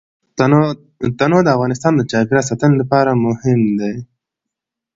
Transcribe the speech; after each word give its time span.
تنوع 1.19 1.41
د 1.43 1.47
افغانستان 1.55 1.93
د 1.95 2.01
چاپیریال 2.11 2.45
ساتنې 2.49 2.75
لپاره 2.81 3.11
مهم 3.25 3.61
دي. 3.79 3.93